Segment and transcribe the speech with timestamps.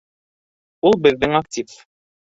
[0.91, 1.79] —Ул беҙҙең актив.